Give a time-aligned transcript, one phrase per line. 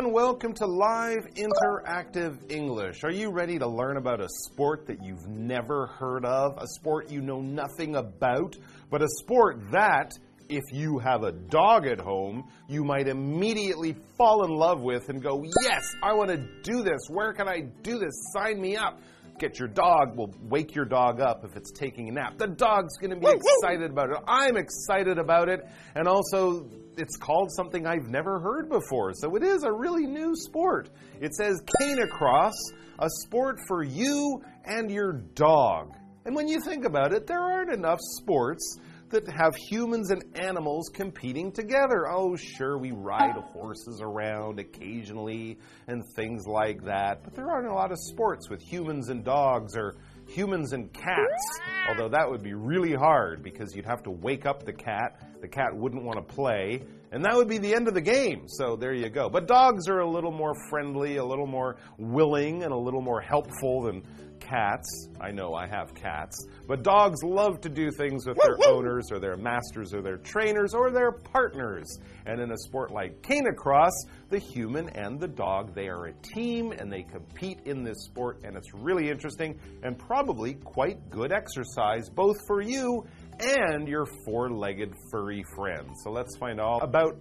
[0.00, 0.14] everyone.
[0.14, 3.04] Welcome to Live Interactive English.
[3.04, 6.56] Are you ready to learn about a sport that you've never heard of?
[6.58, 8.56] A sport you know nothing about,
[8.90, 10.12] but a sport that,
[10.48, 15.22] if you have a dog at home, you might immediately fall in love with and
[15.22, 17.00] go, Yes, I want to do this.
[17.08, 18.12] Where can I do this?
[18.32, 19.00] Sign me up
[19.38, 22.36] get your dog, We'll wake your dog up if it's taking a nap.
[22.36, 24.18] The dog's going to be excited about it.
[24.28, 25.60] I'm excited about it.
[25.94, 26.68] And also,
[27.00, 29.12] it's called something I've never heard before.
[29.14, 30.90] So it is a really new sport.
[31.20, 32.52] It says canicross,
[32.98, 35.94] a sport for you and your dog.
[36.26, 40.90] And when you think about it, there aren't enough sports that have humans and animals
[40.92, 42.06] competing together.
[42.08, 47.74] Oh, sure, we ride horses around occasionally and things like that, but there aren't a
[47.74, 49.96] lot of sports with humans and dogs or
[50.30, 51.60] humans and cats.
[51.88, 55.40] Although that would be really hard because you'd have to wake up the cat.
[55.40, 56.82] The cat wouldn't want to play,
[57.12, 58.46] and that would be the end of the game.
[58.46, 59.28] So there you go.
[59.28, 63.20] But dogs are a little more friendly, a little more willing, and a little more
[63.20, 64.02] helpful than
[64.40, 65.08] cats.
[65.20, 66.46] I know I have cats.
[66.66, 70.74] But dogs love to do things with their owners or their masters or their trainers
[70.74, 71.98] or their partners.
[72.26, 73.92] And in a sport like Canicross,
[74.28, 78.40] the human and the dog, they are a team and they compete in this sport.
[78.44, 83.04] And it's really interesting and probably quite good exercise, both for you
[83.42, 85.88] and your four legged furry friend.
[86.02, 87.16] So let's find out about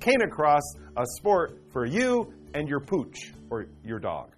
[0.00, 0.62] Canicross,
[0.96, 4.30] a sport for you and your pooch or your dog.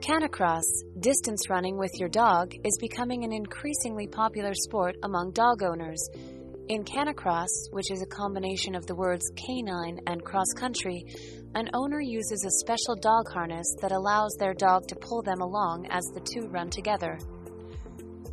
[0.00, 0.62] Canicross,
[1.00, 5.98] distance running with your dog, is becoming an increasingly popular sport among dog owners.
[6.68, 11.04] In Canicross, which is a combination of the words canine and cross country,
[11.54, 15.86] an owner uses a special dog harness that allows their dog to pull them along
[15.90, 17.20] as the two run together.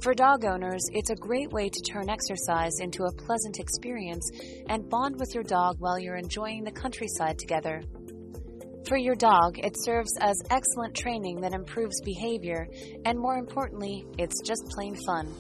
[0.02, 4.28] For dog owners, it's a great way to turn exercise into a pleasant experience
[4.68, 7.84] and bond with your dog while you're enjoying the countryside together.
[8.88, 12.68] For your dog, it serves as excellent training that improves behavior,
[13.06, 15.32] and more importantly, it's just plain fun.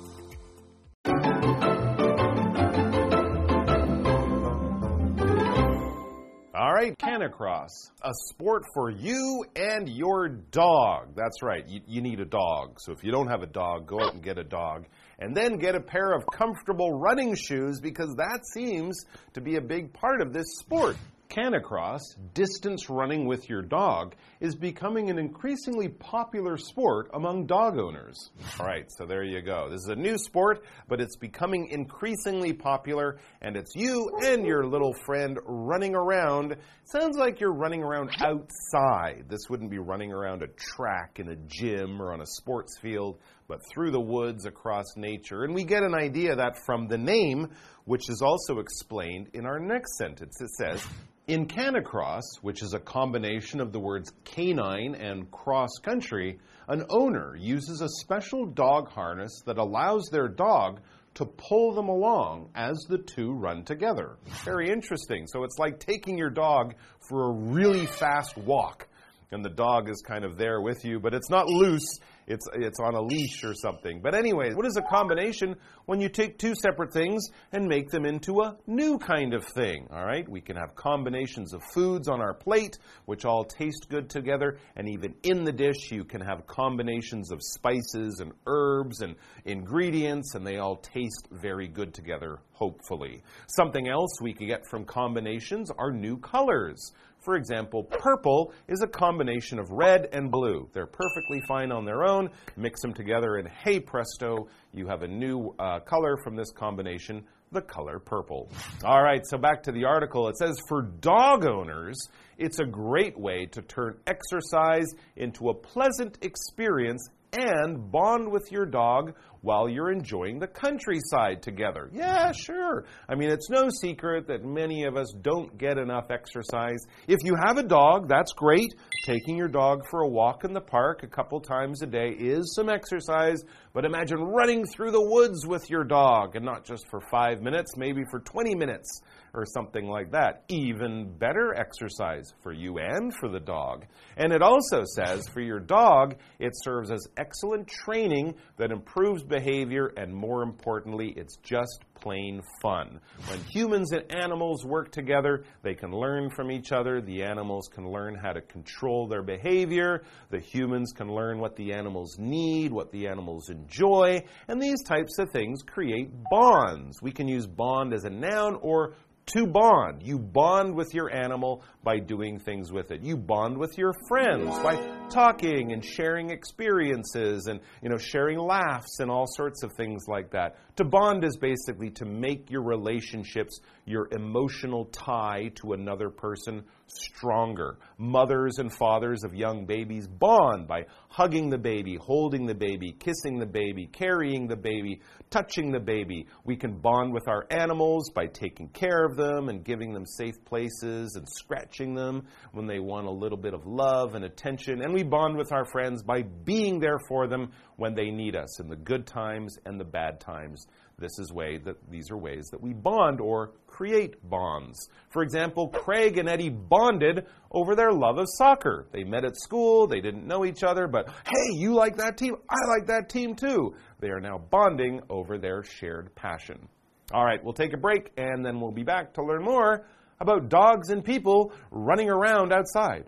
[6.84, 11.16] Right, canicross, a sport for you and your dog.
[11.16, 12.78] That's right, you, you, need a dog.
[12.80, 14.86] So if you don't have a dog, go out and get a dog.
[15.20, 19.62] And then get a pair of comfortable running shoes because that seems to be a
[19.62, 20.98] big part of this sport.
[21.34, 22.02] Canicross,
[22.36, 28.30] distance running with your dog, is becoming an increasingly popular sport among dog owners.
[28.60, 29.68] All right, so there you go.
[29.68, 34.68] This is a new sport, but it's becoming increasingly popular, and it's you and your
[34.68, 36.56] little friend running around.
[36.84, 39.26] Sounds like you're running around outside.
[39.28, 43.18] This wouldn't be running around a track in a gym or on a sports field,
[43.54, 45.44] but through the woods across nature.
[45.44, 47.50] And we get an idea that from the name,
[47.86, 50.42] which is also explained in our next sentence.
[50.42, 50.84] It says,
[51.28, 57.36] in Canicross, which is a combination of the words canine and cross country, an owner
[57.36, 60.80] uses a special dog harness that allows their dog
[61.14, 64.18] to pull them along as the two run together.
[64.44, 65.28] Very interesting.
[65.28, 66.74] So it's like taking your dog
[67.08, 68.88] for a really fast walk
[69.34, 72.00] and the dog is kind of there with you, but it's not loose.
[72.28, 74.02] It's it's on a leash or something.
[74.02, 78.06] But anyway, what is a combination when you take two separate things and make them
[78.06, 79.88] into a new kind of thing?
[79.92, 80.28] All right?
[80.28, 84.90] We can have combinations of foods on our plate which all taste good together, and
[84.90, 89.16] even in the dish you can have combinations of spices and herbs and
[89.46, 93.24] ingredients and they all taste very good together, hopefully.
[93.48, 96.92] Something else we can get from combinations are new colors.
[97.24, 100.68] For example, purple is a combination of red and blue.
[100.74, 102.30] They're perfectly fine on their own.
[102.58, 107.24] Mix them together, and hey presto, you have a new uh, color from this combination
[107.54, 108.50] the color purple.
[108.84, 110.28] All right, so back to the article.
[110.28, 111.96] It says for dog owners,
[112.38, 118.66] it's a great way to turn exercise into a pleasant experience and bond with your
[118.66, 121.90] dog while you're enjoying the countryside together.
[121.92, 122.86] Yeah, sure.
[123.10, 126.80] I mean, it's no secret that many of us don't get enough exercise.
[127.08, 128.74] If you have a dog, that's great.
[129.06, 132.54] Taking your dog for a walk in the park a couple times a day is
[132.56, 133.44] some exercise,
[133.74, 137.76] but imagine running through the woods with your dog, and not just for five minutes,
[137.76, 139.02] maybe for 20 minutes
[139.34, 140.44] or something like that.
[140.50, 143.86] Even better exercise for you and for the dog.
[144.16, 149.92] And it also says for your dog, it serves as excellent training that improves behavior,
[149.98, 153.00] and more importantly, it's just plain fun.
[153.28, 157.02] When humans and animals work together, they can learn from each other.
[157.02, 160.04] The animals can learn how to control their behavior.
[160.30, 164.24] The humans can learn what the animals need, what the animals enjoy.
[164.48, 167.02] And these types of things create bonds.
[167.02, 168.96] We can use bond as a noun or
[169.28, 170.04] to bond.
[170.04, 173.02] You bond with your animal by doing things with it.
[173.02, 174.76] You bond with your friends by
[175.10, 180.32] talking and sharing experiences and you know sharing laughs and all sorts of things like
[180.32, 180.58] that.
[180.78, 187.78] To bond is basically to make your relationships, your emotional tie to another person stronger.
[187.98, 193.40] Mothers and fathers of young babies bond by hugging the baby, holding the baby, kissing
[193.40, 196.28] the baby, carrying the baby, touching the baby.
[196.44, 200.36] We can bond with our animals by taking care of them and giving them safe
[200.46, 204.82] places and scratching them when they want a little bit of love and attention.
[204.82, 208.60] And we bond with our friends by being there for them when they need us
[208.60, 210.68] in the good times and the bad times.
[210.98, 214.88] This is way that these are ways that we bond or create bonds.
[215.10, 218.86] For example, Craig and Eddie bonded over their love of soccer.
[218.92, 222.36] They met at school, they didn't know each other, but hey, you like that team?
[222.50, 223.74] I like that team too.
[224.00, 226.68] They are now bonding over their shared passion.
[227.12, 229.88] All right, we'll take a break and then we'll be back to learn more
[230.20, 233.06] about dogs and people running around outside.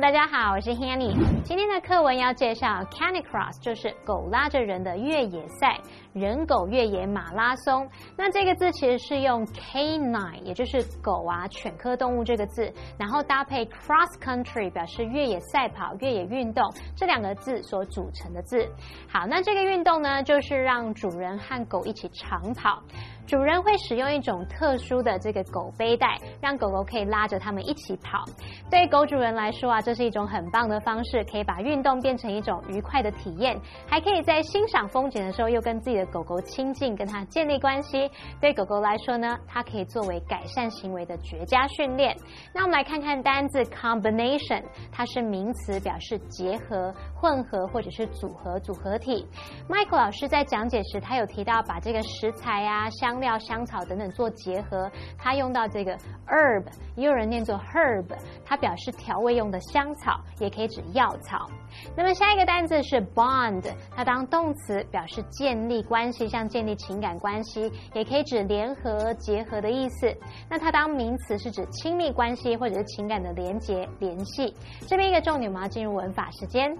[0.00, 1.12] 大家好，我是 Hanny。
[1.42, 5.76] 今天的课文要介绍 Canicross，就是狗拉着人的越野赛，
[6.12, 7.88] 人狗越野马拉松。
[8.16, 18.68] 那这个字其实是用 canine，也就是狗啊、犬科动物这个字，然后搭配 cross country，表示越野赛跑、越野运动这两个字所组成的字。
[19.12, 22.80] 好，那这个运动呢，就是让主人和狗一起长跑。
[23.28, 28.24] 主人会使用一种特殊的这个狗背带，让狗狗可以拉着它们一起跑。
[28.70, 33.54] 对狗主人来说啊，这是一种很棒的方式，可以把运动变成一种愉快的体验，
[33.86, 38.10] 还可以在欣赏风景的时候又跟自己的狗狗亲近，跟它建立关系。
[38.40, 42.16] 对狗狗来说呢，它可以作为改善行为的绝佳训练。
[42.54, 49.26] 那我们来看看单字 combination，它是名词，表示结合、混合或者是组合、组合体。
[49.68, 53.17] Michael 老师在讲解时，他有提到把这个食材啊香。
[53.20, 56.64] 料、香草等等做结合，它用到这个 herb，
[56.96, 58.06] 也有人念作 herb，
[58.44, 61.48] 它表示调味用的香草，也可以指药草。
[61.96, 63.62] 那么下一个单字是 bond，
[63.94, 70.12] 它当动词表示建立关系，像建立情感关系，也可以指联合、结合的意思。
[70.48, 74.54] 那它当名词是指亲密关系或者是情感的连结、联系。
[74.86, 76.74] 这边一个重点，我们要进入文法时间。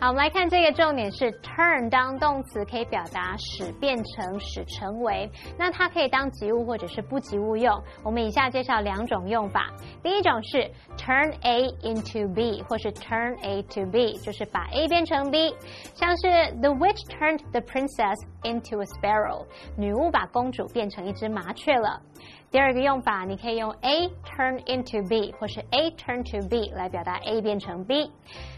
[0.00, 5.28] 好，我们来看这个重点是 turn 当动词可以表达使变成、使成为。
[5.58, 7.82] 那它可以当及物或者是不及物用。
[8.02, 9.70] 我们以下介绍两种用法。
[10.02, 15.54] 第一种是 turn A into B，或是 turn A to B，就是把 A 变成 B。
[15.94, 16.28] 像是
[16.60, 19.44] The witch turned the princess into a sparrow，
[19.76, 22.00] 女巫把公主变成一只麻雀了。
[22.50, 28.10] 第二个用法，你可以用 A turn into B，或是 A turn to B 来表达 A 变成 B。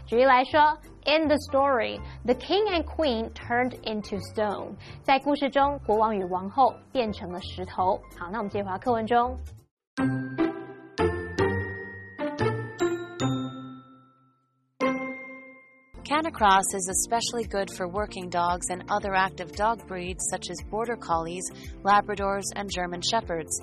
[0.05, 4.75] 举例来说，In the story, the king and queen turned into stone。
[5.03, 7.99] 在故事中，国王与王后变成了石头。
[8.17, 9.37] 好，那我们接回到课文中。
[16.11, 21.49] Canicross is especially good for working dogs and other active dog breeds such as Border Collies,
[21.83, 23.61] Labradors, and German Shepherds.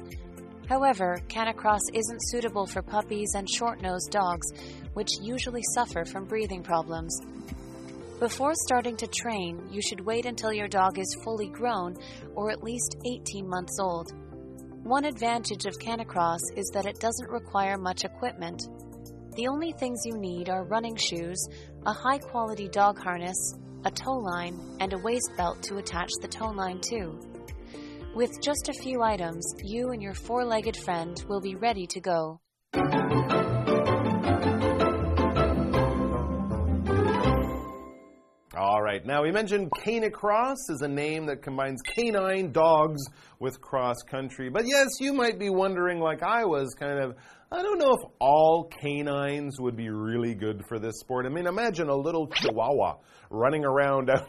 [0.66, 4.46] However, Canicross isn't suitable for puppies and short nosed dogs,
[4.94, 7.20] which usually suffer from breathing problems.
[8.18, 11.96] Before starting to train, you should wait until your dog is fully grown
[12.34, 14.14] or at least 18 months old.
[14.84, 18.62] One advantage of Canicross is that it doesn't require much equipment.
[19.38, 21.46] The only things you need are running shoes,
[21.86, 23.54] a high quality dog harness,
[23.84, 27.18] a tow line, and a waist belt to attach the tow line to.
[28.14, 32.00] With just a few items, you and your four legged friend will be ready to
[32.00, 32.40] go.
[38.58, 43.00] All right, now we mentioned Canicross is a name that combines canine dogs
[43.38, 44.50] with cross country.
[44.50, 47.14] But yes, you might be wondering, like I was, kind of,
[47.52, 51.24] I don't know if all canines would be really good for this sport.
[51.26, 52.96] I mean, imagine a little chihuahua
[53.30, 54.26] running around outside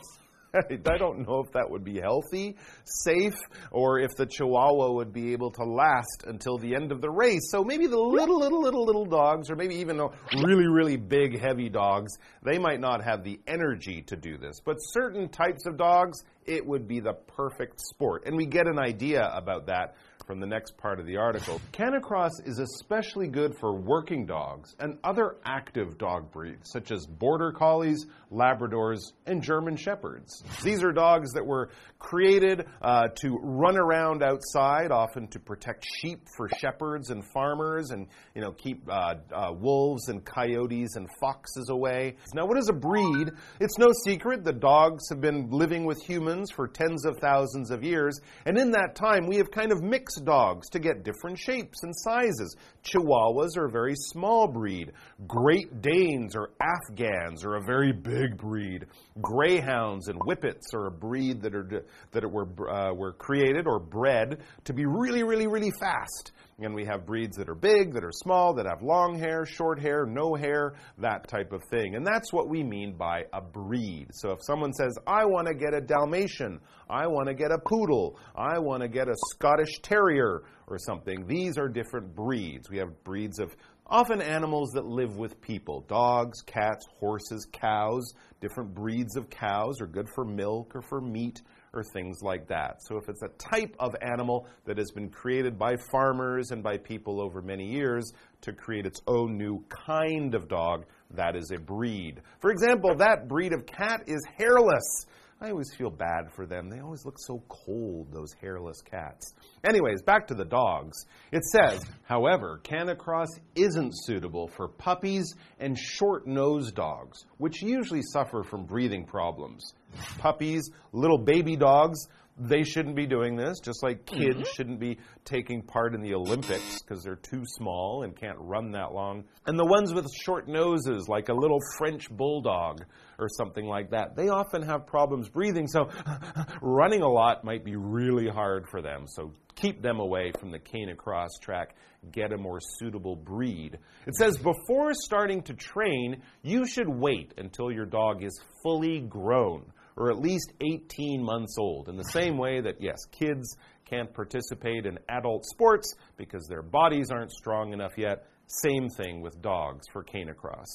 [0.55, 3.37] I don't know if that would be healthy, safe,
[3.71, 7.49] or if the Chihuahua would be able to last until the end of the race.
[7.51, 10.09] So maybe the little, little, little, little dogs, or maybe even the
[10.43, 14.59] really, really big, heavy dogs, they might not have the energy to do this.
[14.63, 18.23] But certain types of dogs, it would be the perfect sport.
[18.25, 19.95] And we get an idea about that
[20.29, 21.59] from the next part of the article.
[21.71, 27.51] Canicross is especially good for working dogs and other active dog breeds, such as Border
[27.51, 30.43] Collies, Labradors, and German Shepherds.
[30.63, 36.21] These are dogs that were created uh, to run around outside, often to protect sheep
[36.37, 41.69] for shepherds and farmers, and you know keep uh, uh, wolves and coyotes and foxes
[41.69, 42.15] away.
[42.35, 43.31] Now, what is a breed?
[43.59, 47.83] It's no secret that dogs have been living with humans for tens of thousands of
[47.83, 51.83] years, and in that time, we have kind of mixed dogs to get different shapes
[51.83, 52.55] and sizes.
[52.83, 54.91] Chihuahuas are a very small breed.
[55.27, 58.85] Great Danes or Afghans are a very big breed.
[59.21, 64.39] Greyhounds and Whippets are a breed that are that were uh, were created or bred
[64.65, 66.31] to be really, really, really fast.
[66.61, 69.79] And we have breeds that are big, that are small, that have long hair, short
[69.79, 71.95] hair, no hair, that type of thing.
[71.95, 74.07] And that's what we mean by a breed.
[74.11, 77.59] So if someone says, I want to get a Dalmatian, I want to get a
[77.59, 82.69] poodle, I want to get a Scottish Terrier or something, these are different breeds.
[82.69, 83.55] We have breeds of
[83.87, 88.13] often animals that live with people dogs, cats, horses, cows.
[88.41, 91.41] Different breeds of cows are good for milk or for meat
[91.73, 92.81] or things like that.
[92.83, 96.77] So, if it's a type of animal that has been created by farmers and by
[96.77, 101.59] people over many years to create its own new kind of dog, that is a
[101.59, 102.21] breed.
[102.39, 105.05] For example, that breed of cat is hairless.
[105.41, 106.69] I always feel bad for them.
[106.69, 109.33] They always look so cold, those hairless cats.
[109.63, 110.97] Anyways, back to the dogs.
[111.31, 118.43] It says, however, Canicross isn't suitable for puppies and short nosed dogs, which usually suffer
[118.43, 119.73] from breathing problems.
[120.17, 121.99] Puppies, little baby dogs,
[122.39, 124.55] they shouldn't be doing this, just like kids mm -hmm.
[124.55, 128.93] shouldn't be taking part in the Olympics because they're too small and can't run that
[128.93, 129.25] long.
[129.45, 132.85] And the ones with short noses, like a little French bulldog
[133.17, 135.89] or something like that, they often have problems breathing, so
[136.61, 139.05] running a lot might be really hard for them.
[139.07, 141.75] So keep them away from the Canicross track.
[142.11, 143.77] Get a more suitable breed.
[144.07, 149.73] It says before starting to train, you should wait until your dog is fully grown
[149.95, 151.89] or at least 18 months old.
[151.89, 157.11] In the same way that, yes, kids can't participate in adult sports because their bodies
[157.11, 160.65] aren't strong enough yet, same thing with dogs for Canicross.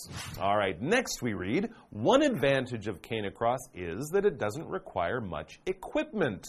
[0.41, 5.61] All right, next we read one advantage of Canicross is that it doesn't require much
[5.67, 6.47] equipment.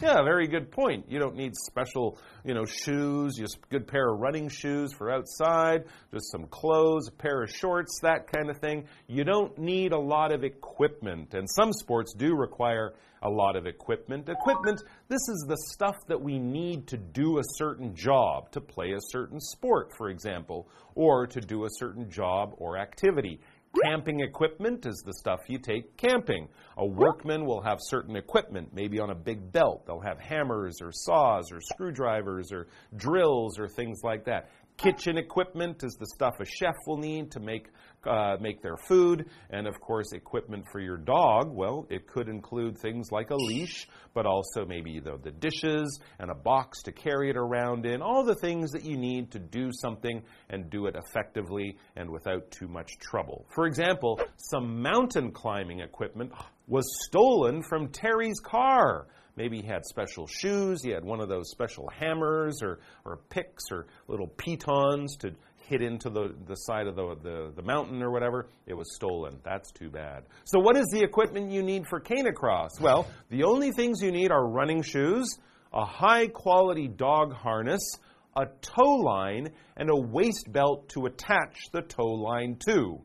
[0.00, 1.06] Yeah, very good point.
[1.08, 5.10] You don't need special, you know, shoes, just a good pair of running shoes for
[5.12, 8.86] outside, just some clothes, a pair of shorts, that kind of thing.
[9.08, 13.66] You don't need a lot of equipment, and some sports do require a lot of
[13.66, 14.28] equipment.
[14.28, 18.92] Equipment, this is the stuff that we need to do a certain job, to play
[18.92, 23.40] a certain sport, for example, or to do a certain job or activity.
[23.84, 26.48] Camping equipment is the stuff you take camping.
[26.78, 29.84] A workman will have certain equipment, maybe on a big belt.
[29.86, 34.48] They'll have hammers or saws or screwdrivers or drills or things like that.
[34.78, 37.66] Kitchen equipment is the stuff a chef will need to make
[38.06, 41.52] uh, make their food, and of course, equipment for your dog.
[41.52, 46.30] Well, it could include things like a leash, but also maybe the, the dishes and
[46.30, 48.02] a box to carry it around in.
[48.02, 52.48] All the things that you need to do something and do it effectively and without
[52.52, 53.46] too much trouble.
[53.52, 56.30] For example, some mountain climbing equipment
[56.68, 59.08] was stolen from Terry's car.
[59.38, 63.70] Maybe he had special shoes, he had one of those special hammers or, or picks
[63.70, 65.30] or little pitons to
[65.68, 68.48] hit into the, the side of the, the, the mountain or whatever.
[68.66, 69.38] It was stolen.
[69.44, 70.24] That's too bad.
[70.44, 72.80] So, what is the equipment you need for canicross?
[72.80, 75.38] Well, the only things you need are running shoes,
[75.72, 77.92] a high quality dog harness,
[78.36, 82.98] a tow line, and a waist belt to attach the tow line to,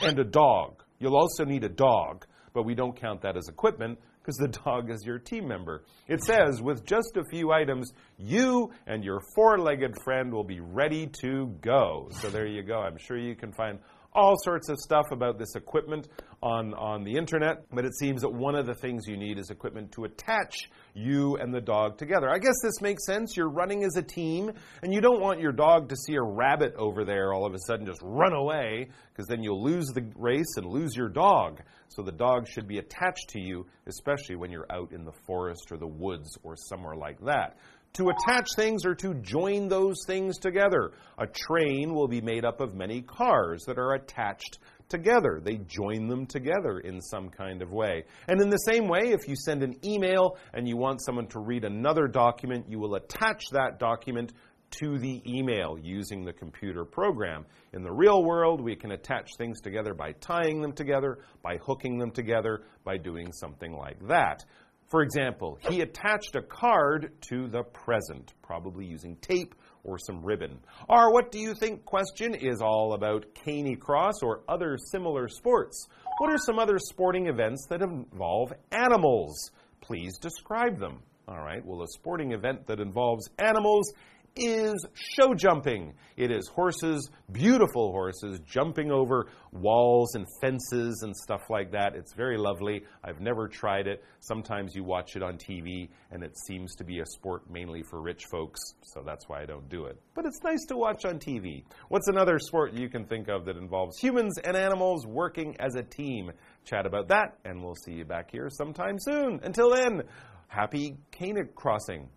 [0.00, 0.84] and a dog.
[1.00, 2.24] You'll also need a dog,
[2.54, 5.84] but we don't count that as equipment because the dog is your team member.
[6.06, 10.60] It says, with just a few items, you and your four legged friend will be
[10.60, 12.08] ready to go.
[12.20, 12.78] So there you go.
[12.78, 13.80] I'm sure you can find
[14.14, 16.08] all sorts of stuff about this equipment
[16.42, 19.50] on, on the internet, but it seems that one of the things you need is
[19.50, 22.28] equipment to attach you and the dog together.
[22.28, 23.36] I guess this makes sense.
[23.36, 24.50] You're running as a team,
[24.82, 27.58] and you don't want your dog to see a rabbit over there all of a
[27.66, 31.60] sudden just run away, because then you'll lose the race and lose your dog.
[31.88, 35.70] So the dog should be attached to you, especially when you're out in the forest
[35.70, 37.56] or the woods or somewhere like that
[37.94, 40.92] to attach things or to join those things together.
[41.18, 44.58] A train will be made up of many cars that are attached
[44.88, 45.40] together.
[45.42, 48.04] They join them together in some kind of way.
[48.28, 51.40] And in the same way, if you send an email and you want someone to
[51.40, 54.32] read another document, you will attach that document
[54.80, 57.44] to the email using the computer program.
[57.74, 61.98] In the real world, we can attach things together by tying them together, by hooking
[61.98, 64.44] them together, by doing something like that.
[64.92, 70.58] For example, he attached a card to the present, probably using tape or some ribbon.
[70.86, 75.88] Our What Do You Think question is all about canicross or other similar sports.
[76.18, 79.52] What are some other sporting events that involve animals?
[79.80, 80.98] Please describe them.
[81.26, 83.94] All right, well, a sporting event that involves animals
[84.36, 85.94] is show jumping.
[86.16, 91.94] It is horses, beautiful horses, jumping over walls and fences and stuff like that.
[91.94, 92.82] It's very lovely.
[93.04, 94.02] I've never tried it.
[94.20, 98.00] Sometimes you watch it on TV, and it seems to be a sport mainly for
[98.00, 100.00] rich folks, so that's why I don't do it.
[100.14, 101.64] But it's nice to watch on TV.
[101.88, 105.82] What's another sport you can think of that involves humans and animals working as a
[105.82, 106.30] team?
[106.64, 109.40] Chat about that, and we'll see you back here sometime soon.
[109.42, 110.02] Until then,
[110.48, 112.08] happy Cana crossing.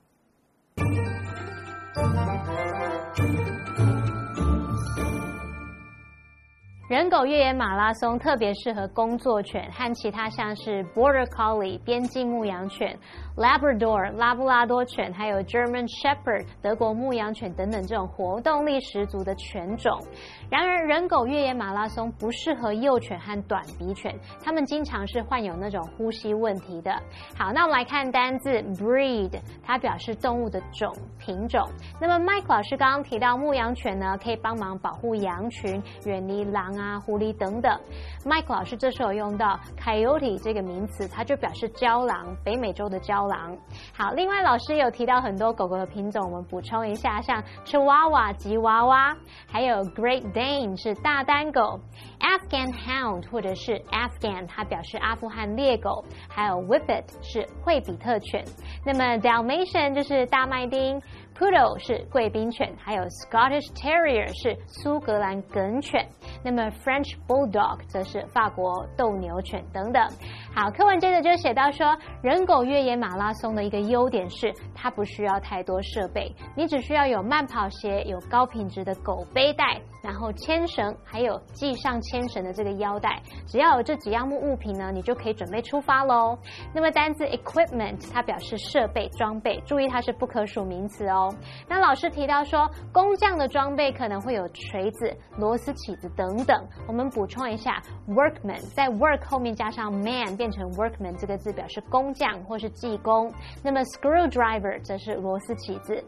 [6.88, 12.96] 人狗越野马拉松特别适合工作犬和其他像是 Border Collie 边境牧羊犬、
[13.36, 20.00] Labrador 拉布拉多犬，还有 German Shepherd 德国牧羊犬等等这种活动力十足的犬种。
[20.48, 24.14] 然而，人狗越野马拉松不适合幼犬和短鼻犬，
[24.44, 26.92] 它们经常是患有那种呼吸问题的。
[27.36, 29.32] 好，那我们来看单字 breed，
[29.64, 31.68] 它表示动物的种品种。
[32.00, 36.75] 那么 Mike 老师刚刚提到牧羊犬呢，可以帮忙保护羊群，远离狼。
[36.78, 37.80] 啊，狐狸等等。
[38.26, 43.58] Mike 老师这时候用到 coyote 这个名词，它就表示郊狼，北美洲的郊狼。
[43.96, 49.16] 好，另外老师有提到很多狗狗的品种，我们补充一下，像 Chihuahua 吉娃娃，
[49.48, 51.80] 还有 Great Dane 是大丹狗
[52.20, 58.44] ，Afghan Hound 或者是 Afghan 它表示阿富汗猎狗，还有 Whippet 是惠比特犬。
[58.86, 61.02] 那么 Dalmatian 就是大麦丁。
[61.38, 66.08] Poodle 是贵宾犬，还有 Scottish Terrier 是苏格兰梗犬，
[66.42, 70.02] 那么 French Bulldog 则是法国斗牛犬等等。
[70.56, 71.86] 好，课文接着就写到说，
[72.22, 86.38] 人狗越野马拉松的一个优点是，它不需要太多设备，你只需要有慢跑鞋，有高品质的狗背带，然后牵绳，还有系上牵绳的这个腰带，只要有这几样物物品呢，你就可以准备出发喽。
[86.74, 91.30] 那么单字 equipment 它表示设备装备，注意它是不可数名词哦。
[91.68, 96.66] 那老师提到说，工匠的装备可能会有锤子、螺丝起子等等。
[96.88, 103.34] 我们补充一下，workman 在 work 后面加上 man 变变成 workman 这个字表示工匠或是技工。
[103.64, 106.04] 那么 screwdriver 则是螺丝起子。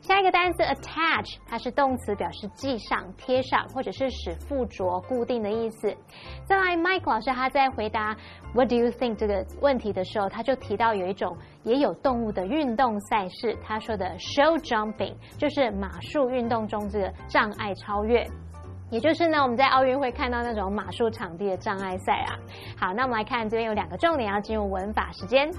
[0.00, 5.94] 下一个单词 attach 它是动词，表示系上、贴上或者是使附着、固定的意思。
[6.46, 8.16] 再来，Mike 老师他在回答
[8.54, 18.26] What do you think 这个问题的时候，他就提到有一种也有动物的运动赛事，他说的 show jumping 就是马术运动中这个障碍超越。
[18.92, 22.36] 也就是呢，我们在奥运会看到那种马术场地的障碍赛啊。
[22.76, 25.50] 好，那我们来看这边有两个重点要进入文法时间。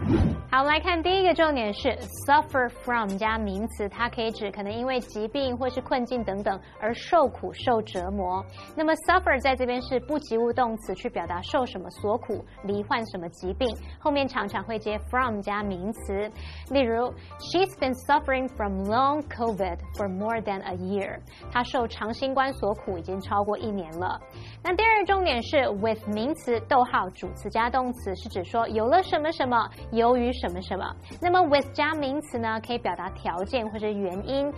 [0.51, 1.89] 好，我们来看第一个重点是
[2.27, 8.45] suffer from 加名词，它可以指可能因为疾病或是困境等等而受苦受折磨。
[8.75, 13.67] 那么 suffer 在这边是不及物动词，去表达受什么所苦，罹患什么疾病，
[13.97, 16.29] 后面常常会接 from 加名词。
[16.69, 21.17] 例如，She's been suffering from long COVID for more than a year。
[21.51, 23.22] 她受长新冠所苦已经。
[23.23, 24.19] 超过一年了。
[24.63, 30.85] 那第二重点是 with 名词逗号主词加动词，是指说有了什么什么，由于什么什么。
[31.19, 34.53] 那么 with 加名词呢，可以表达条件或者原因。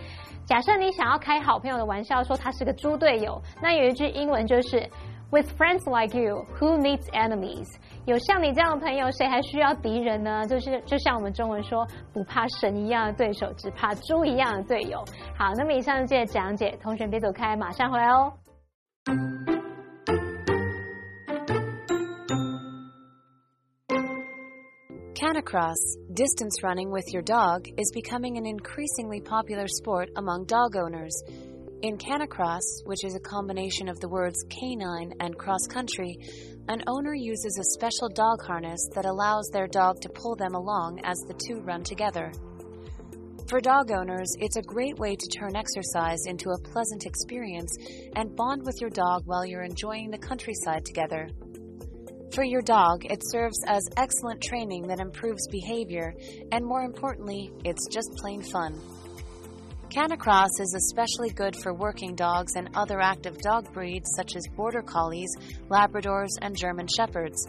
[0.45, 4.88] 假设你想要开好朋友的玩笑，说他是个猪队友，那有一句英文就是
[5.32, 7.65] with friends like you, who needs enemies？
[8.06, 10.45] 有像你这样的朋友，谁还需要敌人呢？
[10.45, 15.04] 就是就像我们中文说，不怕神一样的对手，只怕猪一样的队友。
[15.36, 18.32] 好，那么以上这些讲解，同学别走开，马上回来哦。
[25.45, 31.13] Canicross, distance running with your dog, is becoming an increasingly popular sport among dog owners.
[31.84, 36.17] In Canicross, which is a combination of the words canine and cross country,
[36.67, 40.99] an owner uses a special dog harness that allows their dog to pull them along
[41.03, 42.31] as the two run together.
[43.47, 47.77] For dog owners, it's a great way to turn exercise into a pleasant experience
[48.15, 51.29] and bond with your dog while you're enjoying the countryside together.
[52.36, 56.13] For your dog, it serves as excellent training that improves behavior,
[56.52, 58.78] and more importantly, it's just plain fun.
[59.89, 64.82] Canicross is especially good for working dogs and other active dog breeds such as Border
[64.82, 65.34] Collies,
[65.69, 67.48] Labradors, and German Shepherds.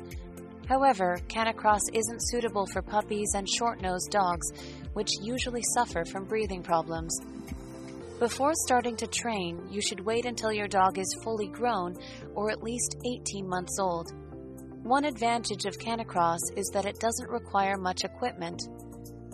[0.68, 4.52] However, Canicross isn't suitable for puppies and short nosed dogs
[4.92, 7.18] which usually suffer from breathing problems.
[8.20, 11.96] Before starting to train, you should wait until your dog is fully grown
[12.36, 14.12] or at least 18 months old.
[14.86, 18.62] One advantage of Canicross is that it doesn't require much equipment.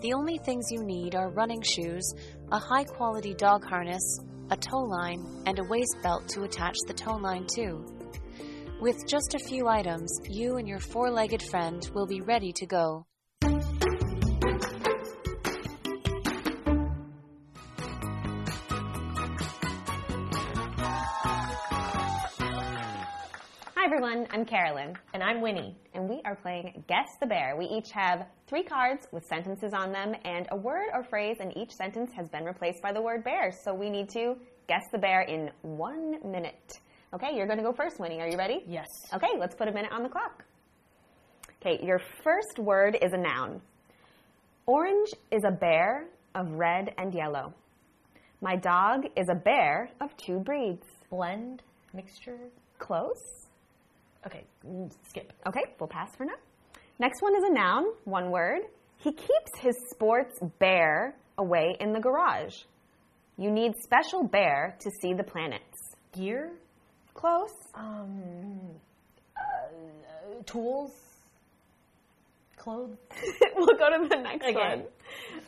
[0.00, 2.10] The only things you need are running shoes,
[2.50, 4.02] a high quality dog harness,
[4.50, 7.84] a tow line, and a waist belt to attach the tow line to.
[8.80, 12.64] With just a few items, you and your four legged friend will be ready to
[12.64, 13.04] go.
[24.02, 24.96] Everyone, I'm Carolyn.
[25.14, 25.76] And I'm Winnie.
[25.94, 27.54] And we are playing Guess the Bear.
[27.56, 31.56] We each have three cards with sentences on them, and a word or phrase in
[31.56, 33.52] each sentence has been replaced by the word bear.
[33.52, 34.34] So we need to
[34.66, 36.80] guess the bear in one minute.
[37.14, 38.20] Okay, you're going to go first, Winnie.
[38.20, 38.64] Are you ready?
[38.66, 38.88] Yes.
[39.14, 40.42] Okay, let's put a minute on the clock.
[41.60, 43.60] Okay, your first word is a noun.
[44.66, 47.54] Orange is a bear of red and yellow.
[48.40, 50.88] My dog is a bear of two breeds.
[51.08, 51.62] Blend,
[51.94, 52.38] mixture.
[52.80, 53.42] Close.
[54.26, 55.32] Okay, mm, skip.
[55.46, 56.34] Okay, we'll pass for now.
[56.98, 58.62] Next one is a noun, one word.
[58.98, 62.54] He keeps his sports bear away in the garage.
[63.36, 65.96] You need special bear to see the planets.
[66.12, 66.52] Gear,
[67.14, 67.50] Close.
[67.74, 68.60] um,
[69.36, 70.92] uh, tools,
[72.56, 72.96] clothes.
[73.56, 74.54] we'll go to the next Okay.
[74.54, 74.84] one.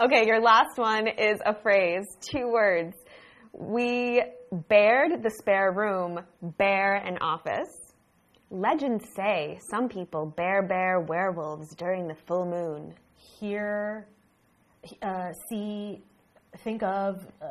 [0.00, 2.96] Okay, your last one is a phrase, two words.
[3.52, 4.22] We
[4.68, 7.70] bared the spare room, bear an office.
[8.54, 12.94] Legends say some people bear bear werewolves during the full moon.
[13.40, 14.06] Hear,
[15.02, 16.00] uh, see,
[16.62, 17.26] think of.
[17.42, 17.46] Uh,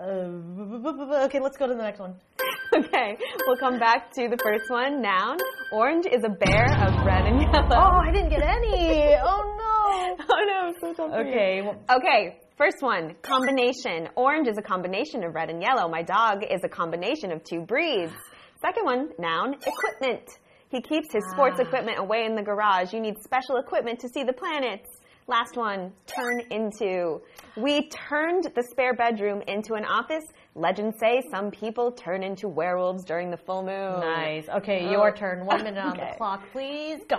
[0.00, 2.14] uh, okay, let's go to the next one.
[2.74, 5.02] Okay, we'll come back to the first one.
[5.02, 5.36] Noun.
[5.74, 7.68] Orange is a bear of red and yellow.
[7.70, 9.14] Oh, I didn't get any.
[9.22, 10.24] Oh no.
[10.30, 11.28] oh no, so sorry.
[11.28, 13.14] Okay, well, Okay, first one.
[13.20, 14.08] Combination.
[14.16, 15.86] Orange is a combination of red and yellow.
[15.86, 18.14] My dog is a combination of two breeds.
[18.62, 19.08] Second one.
[19.18, 19.54] Noun.
[19.54, 20.28] Equipment.
[20.70, 21.62] He keeps his sports ah.
[21.62, 22.94] equipment away in the garage.
[22.94, 24.88] You need special equipment to see the planets.
[25.26, 25.92] Last one.
[26.06, 27.20] Turn into.
[27.56, 30.24] We turned the spare bedroom into an office.
[30.54, 34.00] Legends say some people turn into werewolves during the full moon.
[34.00, 34.48] nice.
[34.48, 34.90] Okay, oh.
[34.90, 35.44] your turn.
[35.44, 36.10] One minute on Okay.
[36.12, 37.00] the clock, please.
[37.08, 37.18] Go.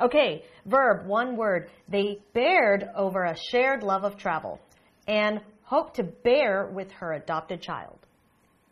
[0.00, 1.70] Okay, verb, one word.
[1.88, 4.60] They bared over a shared love of travel
[5.06, 7.98] and hope to bear with her adopted child.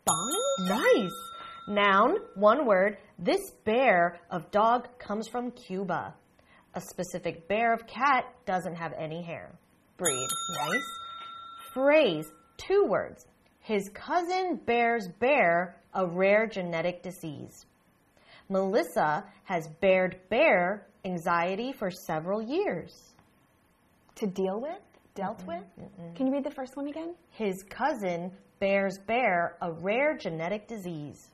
[0.05, 0.69] Bond?
[0.69, 1.11] Nice.
[1.67, 2.97] Noun, one word.
[3.17, 6.13] This bear of dog comes from Cuba.
[6.75, 9.51] A specific bear of cat doesn't have any hair.
[9.97, 10.27] Breed.
[10.57, 10.81] Nice.
[11.73, 12.25] Phrase,
[12.57, 13.25] two words.
[13.59, 17.65] His cousin bears bear a rare genetic disease.
[18.49, 23.13] Melissa has bared bear anxiety for several years.
[24.15, 24.81] To deal with?
[25.15, 25.47] Dealt mm-hmm.
[25.47, 26.15] with?
[26.15, 27.15] Can you read the first one again?
[27.29, 31.29] His cousin bears bear a rare genetic disease.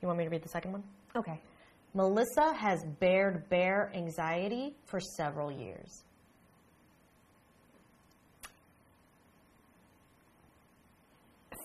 [0.00, 0.82] You want me to read the second one?
[1.14, 1.40] Okay.
[1.94, 6.04] Melissa has bared bear anxiety for several years.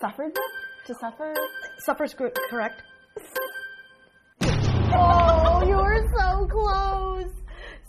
[0.00, 0.86] Suffered with?
[0.86, 1.34] To suffer?
[1.84, 2.14] Suffers
[2.50, 2.82] correct.
[4.42, 7.32] Oh, you were so close.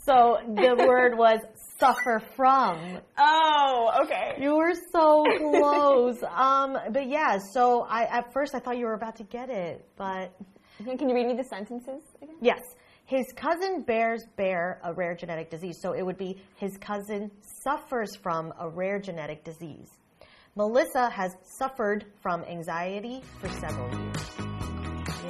[0.04, 1.40] So the word was
[1.80, 2.98] suffer from.
[3.16, 4.36] Oh, okay.
[4.40, 6.22] You were so close.
[6.34, 9.86] um, but yeah, so I at first I thought you were about to get it,
[9.96, 10.32] but
[10.78, 12.36] Can you read me the sentences again?
[12.40, 12.60] yes.
[13.06, 15.78] His cousin bears bear a rare genetic disease.
[15.80, 17.30] So it would be his cousin
[17.64, 19.88] suffers from a rare genetic disease.
[20.56, 24.16] Melissa has suffered from anxiety for several years.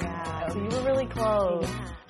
[0.01, 1.69] Yeah, so you were really close.
[1.69, 2.08] Yeah.